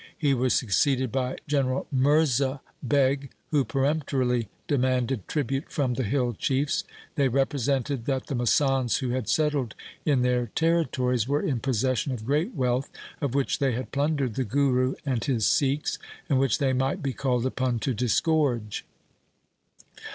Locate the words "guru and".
14.43-15.23